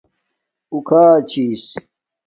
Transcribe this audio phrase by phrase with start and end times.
[0.71, 1.63] اُو کھا چھس